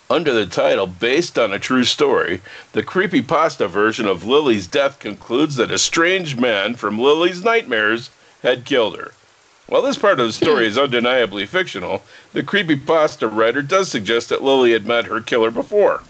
Under 0.09 0.33
the 0.33 0.45
title 0.45 0.87
Based 0.87 1.39
on 1.39 1.53
a 1.53 1.57
True 1.57 1.85
Story, 1.85 2.41
the 2.73 2.83
creepypasta 2.83 3.69
version 3.69 4.07
of 4.07 4.25
Lily's 4.25 4.67
death 4.67 4.99
concludes 4.99 5.55
that 5.55 5.71
a 5.71 5.77
strange 5.77 6.35
man 6.35 6.75
from 6.75 6.99
Lily's 6.99 7.45
nightmares 7.45 8.09
had 8.43 8.65
killed 8.65 8.97
her. 8.97 9.13
While 9.67 9.83
this 9.83 9.97
part 9.97 10.19
of 10.19 10.27
the 10.27 10.33
story 10.33 10.67
is 10.67 10.77
undeniably 10.77 11.45
fictional, 11.45 12.03
the 12.33 12.43
creepypasta 12.43 13.33
writer 13.33 13.61
does 13.61 13.87
suggest 13.87 14.27
that 14.27 14.43
Lily 14.43 14.73
had 14.73 14.85
met 14.85 15.05
her 15.05 15.21
killer 15.21 15.49
before. 15.49 16.03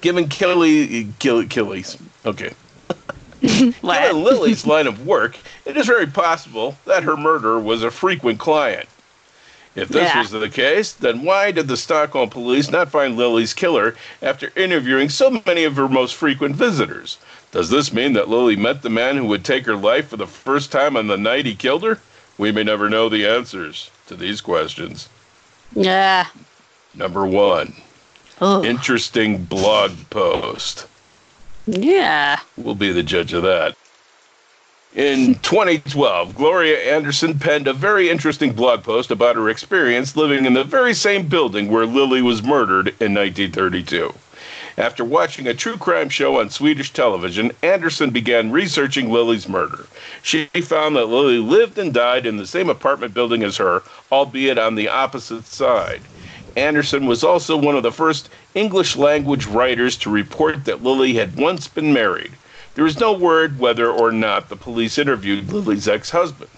Given 0.00 0.28
Kelly, 0.28 1.12
Kelly's, 1.18 1.98
okay. 2.24 2.54
Given 3.82 4.22
Lily's 4.22 4.66
line 4.66 4.86
of 4.86 5.04
work, 5.04 5.36
it 5.64 5.76
is 5.76 5.86
very 5.86 6.06
possible 6.06 6.76
that 6.84 7.02
her 7.02 7.16
murderer 7.16 7.58
was 7.58 7.82
a 7.82 7.90
frequent 7.90 8.38
client. 8.38 8.88
If 9.74 9.88
this 9.88 10.12
yeah. 10.12 10.20
was 10.20 10.30
the 10.30 10.48
case, 10.48 10.92
then 10.92 11.24
why 11.24 11.50
did 11.50 11.66
the 11.66 11.76
Stockholm 11.76 12.28
police 12.28 12.70
not 12.70 12.90
find 12.90 13.16
Lily's 13.16 13.54
killer 13.54 13.96
after 14.20 14.52
interviewing 14.54 15.08
so 15.08 15.42
many 15.44 15.64
of 15.64 15.76
her 15.76 15.88
most 15.88 16.14
frequent 16.14 16.54
visitors? 16.54 17.16
Does 17.50 17.70
this 17.70 17.92
mean 17.92 18.12
that 18.12 18.28
Lily 18.28 18.54
met 18.54 18.82
the 18.82 18.90
man 18.90 19.16
who 19.16 19.24
would 19.26 19.44
take 19.44 19.66
her 19.66 19.76
life 19.76 20.08
for 20.08 20.16
the 20.16 20.26
first 20.26 20.70
time 20.70 20.96
on 20.96 21.06
the 21.06 21.16
night 21.16 21.46
he 21.46 21.54
killed 21.54 21.82
her? 21.82 21.98
We 22.38 22.52
may 22.52 22.62
never 22.62 22.88
know 22.88 23.08
the 23.08 23.26
answers 23.26 23.90
to 24.06 24.14
these 24.14 24.40
questions. 24.40 25.08
Yeah. 25.74 26.26
Number 26.94 27.26
one. 27.26 27.74
Interesting 28.40 29.44
blog 29.44 29.92
post. 30.10 30.86
Yeah. 31.66 32.38
We'll 32.56 32.74
be 32.74 32.92
the 32.92 33.02
judge 33.02 33.32
of 33.32 33.42
that. 33.42 33.76
In 34.94 35.34
2012, 35.42 36.34
Gloria 36.34 36.78
Anderson 36.94 37.38
penned 37.38 37.68
a 37.68 37.72
very 37.72 38.10
interesting 38.10 38.52
blog 38.52 38.82
post 38.82 39.10
about 39.10 39.36
her 39.36 39.48
experience 39.48 40.16
living 40.16 40.44
in 40.44 40.54
the 40.54 40.64
very 40.64 40.94
same 40.94 41.28
building 41.28 41.68
where 41.68 41.86
Lily 41.86 42.22
was 42.22 42.42
murdered 42.42 42.88
in 43.00 43.14
1932. 43.14 44.12
After 44.78 45.04
watching 45.04 45.46
a 45.46 45.54
true 45.54 45.76
crime 45.76 46.08
show 46.08 46.40
on 46.40 46.48
Swedish 46.48 46.92
television, 46.92 47.52
Anderson 47.62 48.08
began 48.08 48.50
researching 48.50 49.12
Lily's 49.12 49.46
murder. 49.46 49.86
She 50.22 50.46
found 50.46 50.96
that 50.96 51.06
Lily 51.06 51.38
lived 51.38 51.78
and 51.78 51.92
died 51.92 52.24
in 52.24 52.38
the 52.38 52.46
same 52.46 52.70
apartment 52.70 53.12
building 53.12 53.42
as 53.42 53.58
her, 53.58 53.82
albeit 54.10 54.58
on 54.58 54.74
the 54.74 54.88
opposite 54.88 55.46
side. 55.46 56.00
Anderson 56.56 57.06
was 57.06 57.22
also 57.22 57.56
one 57.56 57.76
of 57.76 57.82
the 57.82 57.92
first 57.92 58.30
English 58.54 58.96
language 58.96 59.46
writers 59.46 59.96
to 59.96 60.10
report 60.10 60.64
that 60.64 60.82
Lily 60.82 61.14
had 61.14 61.36
once 61.36 61.68
been 61.68 61.92
married. 61.92 62.32
There 62.74 62.86
is 62.86 62.98
no 62.98 63.12
word 63.12 63.58
whether 63.58 63.90
or 63.90 64.12
not 64.12 64.48
the 64.48 64.56
police 64.56 64.98
interviewed 64.98 65.52
Lily's 65.52 65.88
ex 65.88 66.10
husband. 66.10 66.50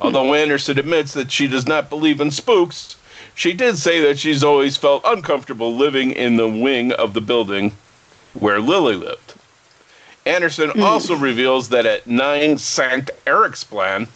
Although 0.00 0.34
Anderson 0.34 0.78
admits 0.78 1.12
that 1.12 1.30
she 1.30 1.46
does 1.46 1.66
not 1.66 1.88
believe 1.88 2.20
in 2.20 2.30
spooks, 2.30 2.96
she 3.34 3.52
did 3.52 3.78
say 3.78 4.00
that 4.00 4.18
she's 4.18 4.44
always 4.44 4.76
felt 4.76 5.02
uncomfortable 5.04 5.74
living 5.74 6.10
in 6.10 6.36
the 6.36 6.48
wing 6.48 6.92
of 6.92 7.14
the 7.14 7.20
building 7.20 7.72
where 8.34 8.60
Lily 8.60 8.96
lived. 8.96 9.34
Anderson 10.26 10.70
mm. 10.70 10.82
also 10.82 11.16
reveals 11.16 11.68
that 11.70 11.86
at 11.86 12.06
9 12.06 12.58
St. 12.58 13.10
Eric's 13.26 13.64
Eriksplan, 13.64 14.08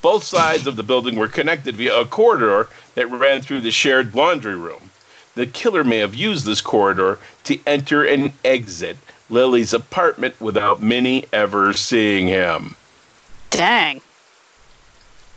both 0.00 0.24
sides 0.24 0.66
of 0.66 0.76
the 0.76 0.82
building 0.82 1.16
were 1.16 1.28
connected 1.28 1.76
via 1.76 2.00
a 2.00 2.06
corridor 2.06 2.68
that 2.94 3.10
ran 3.10 3.42
through 3.42 3.60
the 3.60 3.70
shared 3.70 4.14
laundry 4.14 4.56
room. 4.56 4.90
The 5.34 5.46
killer 5.46 5.82
may 5.84 5.98
have 5.98 6.14
used 6.14 6.44
this 6.44 6.60
corridor 6.60 7.18
to 7.44 7.58
enter 7.66 8.04
and 8.04 8.32
exit 8.44 8.98
Lily's 9.30 9.72
apartment 9.72 10.38
without 10.40 10.82
Minnie 10.82 11.24
ever 11.32 11.72
seeing 11.72 12.28
him. 12.28 12.76
Dang. 13.50 14.00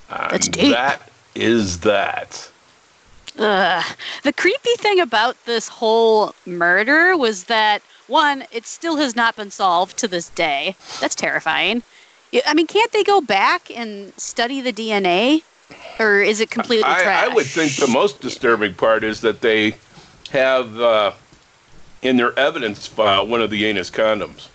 And 0.10 0.32
That's 0.32 0.48
deep. 0.48 0.72
That 0.72 1.10
is 1.34 1.80
that. 1.80 2.50
Uh, 3.38 3.84
the 4.24 4.34
creepy 4.34 4.76
thing 4.78 5.00
about 5.00 5.36
this 5.46 5.68
whole 5.68 6.34
murder 6.46 7.18
was 7.18 7.46
that 7.46 7.82
one, 8.08 8.46
it 8.52 8.66
still 8.66 8.98
has 8.98 9.16
not 9.16 9.36
been 9.36 9.52
solved 9.52 9.98
to 9.98 10.08
this 10.08 10.30
day. 10.30 10.76
That's 11.02 11.16
terrifying. 11.16 11.84
I 12.46 12.54
mean, 12.54 12.68
can't 12.68 12.92
they 12.92 13.04
go 13.04 13.22
back 13.22 13.72
and 13.72 14.14
study 14.18 14.62
the 14.62 14.74
DNA, 14.74 15.42
or 16.00 16.22
is 16.22 16.40
it 16.40 16.50
completely 16.50 16.86
I, 16.86 17.04
trash? 17.04 17.24
I 17.24 17.34
would 17.34 17.46
think 17.46 17.76
the 17.76 17.88
most 17.88 18.20
disturbing 18.20 18.74
part 18.74 19.04
is 19.04 19.22
that 19.22 19.42
they 19.42 19.76
have 20.32 20.80
uh, 20.80 21.12
in 22.02 22.18
their 22.18 22.38
evidence 22.38 22.88
file 22.88 23.28
one 23.28 23.42
of 23.42 23.50
the 23.50 23.66
anus 23.66 23.90
condoms. 23.90 24.48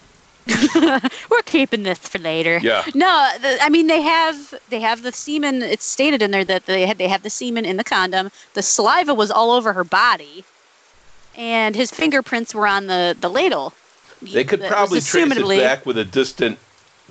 We're 1.31 1.43
keeping 1.43 1.83
this 1.83 1.99
for 1.99 2.19
later. 2.19 2.59
Yeah. 2.63 2.85
No, 2.95 3.31
the, 3.41 3.59
I 3.63 3.69
mean 3.69 3.87
they 3.87 4.01
have 4.03 4.55
they 4.69 4.81
have 4.81 5.03
the 5.03 5.13
semen. 5.13 5.63
It's 5.63 5.85
stated 5.85 6.23
in 6.23 6.31
there 6.31 6.45
that 6.45 6.67
they 6.67 6.87
had 6.87 6.99
they 6.99 7.09
have 7.09 7.23
the 7.23 7.31
semen 7.31 7.65
in 7.65 7.77
the 7.77 7.85
condom. 7.85 8.31
The 8.55 8.63
saliva 8.63 9.15
was 9.15 9.31
all 9.31 9.51
over 9.53 9.73
her 9.73 9.85
body, 9.85 10.45
and 11.37 11.77
his 11.77 11.91
fingerprints 11.91 12.55
were 12.55 12.67
on 12.67 12.87
the 12.87 13.17
the 13.21 13.29
ladle. 13.29 13.73
They 14.23 14.45
could 14.45 14.63
probably 14.65 15.01
trace 15.01 15.37
it 15.37 15.49
back 15.61 15.87
with 15.87 15.97
a 15.97 16.05
distant 16.05 16.59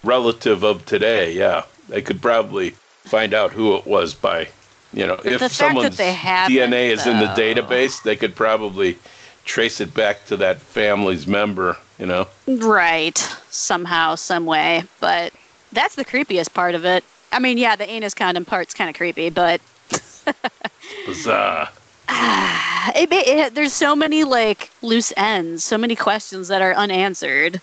relative 0.03 0.63
of 0.63 0.85
today. 0.85 1.33
Yeah, 1.33 1.63
they 1.87 2.01
could 2.01 2.21
probably 2.21 2.71
find 3.05 3.33
out 3.33 3.51
who 3.51 3.75
it 3.75 3.87
was 3.87 4.13
by, 4.13 4.47
you 4.93 5.05
know, 5.05 5.19
if 5.23 5.51
someone's 5.51 5.97
DNA 5.97 6.89
is 6.89 7.03
though. 7.03 7.11
in 7.11 7.19
the 7.19 7.27
database, 7.27 8.01
they 8.01 8.15
could 8.15 8.35
probably 8.35 8.97
trace 9.45 9.79
it 9.81 9.93
back 9.93 10.25
to 10.25 10.37
that 10.37 10.59
family's 10.59 11.27
member. 11.27 11.77
You 11.99 12.05
know, 12.05 12.27
right? 12.47 13.17
Somehow, 13.49 14.15
some 14.15 14.45
way. 14.45 14.83
But 14.99 15.33
that's 15.71 15.95
the 15.95 16.05
creepiest 16.05 16.53
part 16.53 16.75
of 16.75 16.85
it. 16.85 17.03
I 17.31 17.39
mean, 17.39 17.57
yeah, 17.57 17.75
the 17.75 17.89
anus 17.89 18.13
condom 18.13 18.45
part's 18.45 18.73
kind 18.73 18.89
of 18.89 18.95
creepy, 18.95 19.29
but 19.29 19.61
bizarre. 21.05 21.69
Ah, 22.07 22.91
it, 22.95 23.11
it, 23.11 23.53
there's 23.53 23.73
so 23.73 23.95
many 23.95 24.23
like 24.23 24.71
loose 24.81 25.13
ends, 25.15 25.63
so 25.63 25.77
many 25.77 25.95
questions 25.95 26.47
that 26.47 26.61
are 26.61 26.73
unanswered. 26.73 27.61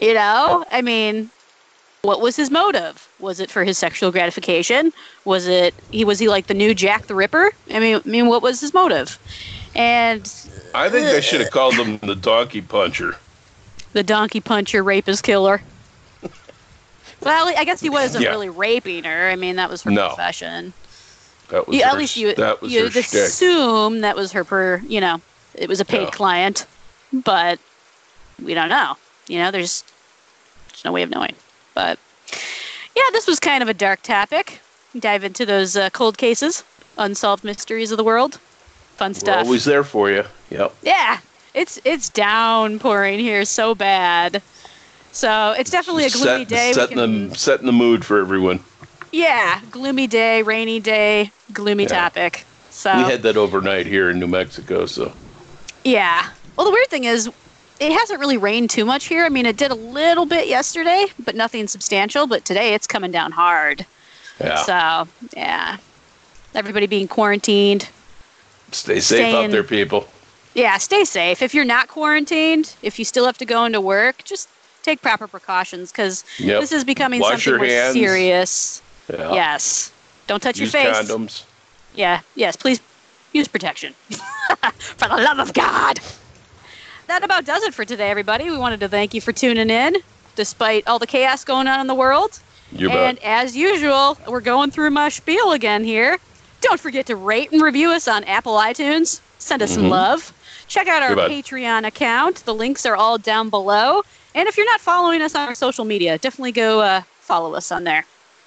You 0.00 0.14
know, 0.14 0.64
I 0.70 0.82
mean, 0.82 1.30
what 2.02 2.20
was 2.20 2.34
his 2.34 2.50
motive? 2.50 3.08
Was 3.20 3.38
it 3.38 3.48
for 3.48 3.62
his 3.62 3.78
sexual 3.78 4.10
gratification? 4.10 4.92
Was 5.24 5.46
it 5.46 5.72
he 5.92 6.04
was 6.04 6.18
he 6.18 6.28
like 6.28 6.48
the 6.48 6.54
new 6.54 6.74
Jack 6.74 7.06
the 7.06 7.14
Ripper? 7.14 7.52
I 7.70 7.78
mean, 7.78 8.02
I 8.04 8.08
mean, 8.08 8.26
what 8.26 8.42
was 8.42 8.60
his 8.60 8.74
motive? 8.74 9.20
And 9.76 10.20
I 10.74 10.88
think 10.88 11.06
uh, 11.06 11.12
they 11.12 11.20
should 11.20 11.40
have 11.40 11.52
called 11.52 11.74
him 11.74 11.98
the 11.98 12.16
Donkey 12.16 12.60
Puncher. 12.60 13.16
The 13.92 14.02
Donkey 14.02 14.40
Puncher, 14.40 14.82
rapist 14.82 15.22
killer. 15.22 15.62
well, 17.20 17.54
I 17.56 17.64
guess 17.64 17.80
he 17.80 17.88
wasn't 17.88 18.24
yeah. 18.24 18.30
really 18.30 18.48
raping 18.48 19.04
her. 19.04 19.28
I 19.28 19.36
mean, 19.36 19.54
that 19.54 19.70
was 19.70 19.82
her 19.82 19.92
no. 19.92 20.08
profession. 20.08 20.72
That 21.50 21.68
was 21.68 21.76
you, 21.76 21.84
her, 21.84 21.90
at 21.90 21.98
least 21.98 22.16
you 22.16 22.34
that 22.34 22.60
was 22.60 22.72
you 22.72 22.86
assume 22.86 24.00
that 24.00 24.16
was 24.16 24.32
her 24.32 24.42
per 24.42 24.82
you 24.88 25.00
know 25.00 25.20
it 25.54 25.68
was 25.68 25.78
a 25.78 25.84
paid 25.84 26.02
yeah. 26.02 26.10
client, 26.10 26.66
but 27.12 27.60
we 28.42 28.54
don't 28.54 28.70
know. 28.70 28.96
You 29.28 29.38
know, 29.38 29.52
there's 29.52 29.84
there's 30.70 30.84
no 30.84 30.90
way 30.90 31.02
of 31.02 31.10
knowing. 31.10 31.36
But 31.74 31.98
yeah, 32.96 33.02
this 33.12 33.26
was 33.26 33.38
kind 33.40 33.62
of 33.62 33.68
a 33.68 33.74
dark 33.74 34.02
topic. 34.02 34.60
Dive 34.98 35.24
into 35.24 35.46
those 35.46 35.76
uh, 35.76 35.90
cold 35.90 36.18
cases, 36.18 36.64
unsolved 36.98 37.44
mysteries 37.44 37.90
of 37.90 37.96
the 37.96 38.04
world. 38.04 38.38
Fun 38.96 39.12
We're 39.12 39.18
stuff. 39.20 39.44
always 39.46 39.64
there 39.64 39.84
for 39.84 40.10
you. 40.10 40.24
Yep. 40.50 40.74
Yeah, 40.82 41.18
it's 41.54 41.80
it's 41.84 42.08
downpouring 42.10 43.18
here 43.18 43.44
so 43.44 43.74
bad. 43.74 44.42
So 45.12 45.54
it's 45.58 45.70
definitely 45.70 46.04
a 46.06 46.10
gloomy 46.10 46.44
Set- 46.44 46.48
day. 46.48 46.72
Setting 46.72 46.98
can- 46.98 47.28
the 47.30 47.34
setting 47.38 47.66
the 47.66 47.72
mood 47.72 48.04
for 48.04 48.20
everyone. 48.20 48.60
yeah, 49.12 49.60
gloomy 49.70 50.06
day, 50.06 50.42
rainy 50.42 50.80
day, 50.80 51.30
gloomy 51.52 51.84
Yeah. 51.84 51.88
topic. 51.88 52.44
So 52.70 52.94
We 52.96 53.02
had 53.04 53.22
that 53.22 53.36
overnight 53.36 53.86
here 53.86 54.10
in 54.10 54.18
New 54.18 54.26
Mexico, 54.26 54.86
so 54.86 55.12
yeah. 55.84 56.28
Well, 56.56 56.66
the 56.66 56.72
weird 56.72 56.88
thing 56.88 57.04
is, 57.04 57.30
it 57.82 57.92
hasn't 57.92 58.20
really 58.20 58.36
rained 58.38 58.70
too 58.70 58.84
much 58.84 59.06
here. 59.06 59.24
I 59.24 59.28
mean, 59.28 59.46
it 59.46 59.56
did 59.56 59.70
a 59.70 59.74
little 59.74 60.24
bit 60.26 60.46
yesterday, 60.48 61.06
but 61.24 61.34
nothing 61.34 61.66
substantial. 61.68 62.26
But 62.26 62.44
today, 62.44 62.74
it's 62.74 62.86
coming 62.86 63.10
down 63.10 63.32
hard. 63.32 63.84
yeah. 64.40 64.62
So 64.64 65.08
yeah, 65.36 65.76
everybody 66.54 66.86
being 66.86 67.08
quarantined. 67.08 67.88
Stay 68.70 68.94
safe 69.00 69.02
staying- 69.04 69.44
out 69.46 69.50
there, 69.50 69.64
people. 69.64 70.08
Yeah, 70.54 70.76
stay 70.78 71.04
safe. 71.04 71.40
If 71.42 71.54
you're 71.54 71.64
not 71.64 71.88
quarantined, 71.88 72.74
if 72.82 72.98
you 72.98 73.04
still 73.06 73.24
have 73.24 73.38
to 73.38 73.44
go 73.46 73.64
into 73.64 73.80
work, 73.80 74.22
just 74.24 74.48
take 74.82 75.00
proper 75.00 75.26
precautions 75.26 75.90
because 75.90 76.24
Yep. 76.38 76.60
this 76.60 76.72
is 76.72 76.84
becoming 76.84 77.20
Wash 77.20 77.44
something 77.44 77.50
your 77.52 77.58
more 77.58 77.66
hands. 77.66 77.94
serious. 77.94 78.82
Yeah. 79.10 79.32
Yes. 79.32 79.92
Don't 80.26 80.42
touch 80.42 80.58
Use 80.58 80.72
your 80.74 80.82
face. 80.82 80.96
condoms. 81.08 81.42
Yeah. 81.94 82.20
Yes. 82.34 82.56
Please 82.56 82.80
use 83.32 83.48
protection. 83.48 83.94
for 84.98 85.08
the 85.08 85.16
love 85.16 85.38
of 85.38 85.52
God. 85.54 85.98
That 87.08 87.24
about 87.24 87.44
does 87.44 87.62
it 87.64 87.74
for 87.74 87.84
today, 87.84 88.10
everybody. 88.10 88.50
We 88.50 88.56
wanted 88.56 88.80
to 88.80 88.88
thank 88.88 89.12
you 89.14 89.20
for 89.20 89.32
tuning 89.32 89.70
in, 89.70 89.96
despite 90.36 90.86
all 90.86 90.98
the 90.98 91.06
chaos 91.06 91.44
going 91.44 91.66
on 91.66 91.80
in 91.80 91.86
the 91.86 91.94
world. 91.94 92.38
You 92.72 92.88
and 92.90 93.18
bet. 93.18 93.24
as 93.24 93.56
usual, 93.56 94.16
we're 94.26 94.40
going 94.40 94.70
through 94.70 94.90
my 94.90 95.08
spiel 95.08 95.52
again 95.52 95.84
here. 95.84 96.18
Don't 96.62 96.80
forget 96.80 97.06
to 97.06 97.16
rate 97.16 97.52
and 97.52 97.60
review 97.60 97.90
us 97.90 98.08
on 98.08 98.24
Apple 98.24 98.54
iTunes. 98.54 99.20
Send 99.38 99.62
us 99.62 99.72
some 99.74 99.84
Mhm. 99.84 99.90
love. 99.90 100.32
Check 100.68 100.86
out 100.86 101.02
our 101.02 101.14
Patreon 101.28 101.86
account. 101.86 102.36
The 102.46 102.54
links 102.54 102.86
are 102.86 102.96
all 102.96 103.18
down 103.18 103.50
below. 103.50 104.02
And 104.34 104.48
if 104.48 104.56
you're 104.56 104.64
not 104.66 104.80
following 104.80 105.20
us 105.20 105.34
on 105.34 105.48
our 105.48 105.54
social 105.54 105.84
media, 105.84 106.16
definitely 106.16 106.52
go 106.52 106.80
uh, 106.80 107.02
follow 107.20 107.54
us 107.54 107.70
on 107.72 107.84
there. 107.84 108.06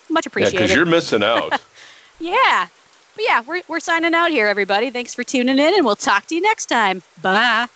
Much 0.09 0.25
Yeah, 0.25 0.29
appreciated. 0.29 0.57
because 0.59 0.75
you're 0.75 0.85
missing 0.85 1.23
out. 1.23 1.59
Yeah. 2.17 2.67
But 3.15 3.25
yeah, 3.25 3.41
we're, 3.41 3.61
we're 3.67 3.81
signing 3.81 4.13
out 4.13 4.31
here, 4.31 4.47
everybody. 4.47 4.89
Thanks 4.89 5.13
for 5.13 5.25
tuning 5.25 5.59
in, 5.59 5.73
and 5.75 5.85
we'll 5.85 5.97
talk 5.97 6.25
to 6.27 6.35
you 6.35 6.41
next 6.41 6.67
time. 6.67 7.03
Bye. 7.21 7.67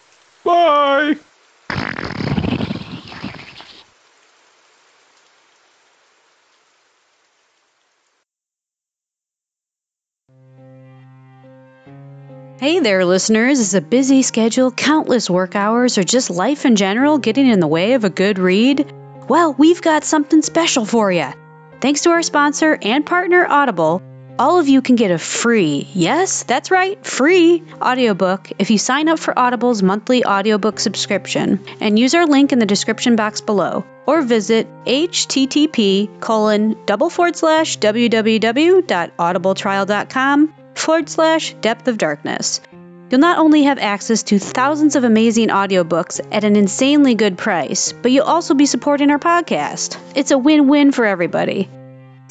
Bye. 0.43 1.15
Hey 12.59 12.79
there, 12.79 13.05
listeners. 13.05 13.59
Is 13.61 13.73
a 13.73 13.79
busy 13.79 14.21
schedule, 14.21 14.69
countless 14.69 15.29
work 15.29 15.55
hours, 15.55 15.97
or 15.97 16.03
just 16.03 16.29
life 16.29 16.65
in 16.65 16.75
general 16.75 17.17
getting 17.17 17.47
in 17.47 17.61
the 17.61 17.67
way 17.67 17.93
of 17.93 18.03
a 18.03 18.09
good 18.09 18.37
read? 18.37 18.91
Well, 19.29 19.55
we've 19.57 19.81
got 19.81 20.03
something 20.03 20.41
special 20.41 20.85
for 20.85 21.09
you. 21.09 21.27
Thanks 21.79 22.01
to 22.01 22.09
our 22.09 22.21
sponsor 22.21 22.77
and 22.81 23.05
partner, 23.05 23.45
Audible, 23.47 24.01
all 24.39 24.57
of 24.57 24.67
you 24.69 24.81
can 24.81 24.95
get 24.95 25.11
a 25.11 25.19
free, 25.19 25.85
yes, 25.93 26.43
that's 26.43 26.71
right, 26.71 27.05
free 27.05 27.61
audiobook 27.81 28.49
if 28.57 28.71
you 28.71 28.77
sign 28.77 29.09
up 29.09 29.19
for 29.19 29.37
Audible's 29.37 29.83
monthly 29.83 30.23
audiobook 30.23 30.79
subscription 30.79 31.59
and 31.81 31.99
use 31.99 32.15
our 32.15 32.25
link 32.25 32.53
in 32.53 32.59
the 32.59 32.65
description 32.65 33.17
box 33.17 33.41
below 33.41 33.83
or 34.07 34.21
visit 34.21 34.65
http 34.85 36.21
colon 36.21 36.77
double 36.85 37.09
forward 37.09 37.35
slash 37.35 37.77
www.audibletrial.com 37.79 40.53
forward 40.73 41.09
slash 41.09 41.53
depth 41.55 41.89
of 41.89 41.97
darkness. 41.97 42.61
You'll 43.11 43.19
not 43.19 43.39
only 43.39 43.63
have 43.63 43.79
access 43.79 44.23
to 44.23 44.39
thousands 44.39 44.95
of 44.95 45.03
amazing 45.03 45.49
audiobooks 45.49 46.21
at 46.31 46.45
an 46.45 46.55
insanely 46.55 47.15
good 47.15 47.37
price, 47.37 47.91
but 47.91 48.11
you'll 48.11 48.23
also 48.23 48.53
be 48.53 48.67
supporting 48.67 49.09
our 49.09 49.19
podcast. 49.19 49.97
It's 50.15 50.31
a 50.31 50.37
win 50.37 50.67
win 50.67 50.91
for 50.91 51.05
everybody. 51.05 51.67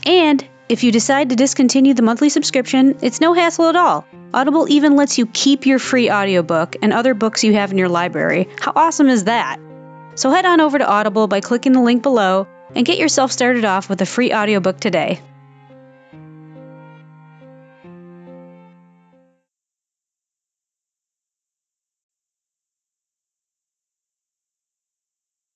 And 0.06 0.46
if 0.68 0.84
you 0.84 0.92
decide 0.92 1.30
to 1.30 1.36
discontinue 1.36 1.94
the 1.94 2.02
monthly 2.02 2.28
subscription, 2.28 2.98
it's 3.00 3.20
no 3.20 3.32
hassle 3.32 3.68
at 3.68 3.76
all. 3.76 4.06
Audible 4.34 4.68
even 4.68 4.96
lets 4.96 5.16
you 5.16 5.26
keep 5.26 5.64
your 5.64 5.78
free 5.78 6.10
audiobook 6.10 6.76
and 6.82 6.92
other 6.92 7.14
books 7.14 7.42
you 7.42 7.54
have 7.54 7.72
in 7.72 7.78
your 7.78 7.88
library. 7.88 8.48
How 8.60 8.72
awesome 8.76 9.08
is 9.08 9.24
that? 9.24 9.58
So 10.14 10.30
head 10.30 10.44
on 10.44 10.60
over 10.60 10.78
to 10.78 10.86
Audible 10.86 11.26
by 11.26 11.40
clicking 11.40 11.72
the 11.72 11.80
link 11.80 12.02
below 12.02 12.46
and 12.74 12.84
get 12.84 12.98
yourself 12.98 13.32
started 13.32 13.64
off 13.64 13.88
with 13.88 14.02
a 14.02 14.06
free 14.06 14.32
audiobook 14.32 14.78
today. 14.78 15.22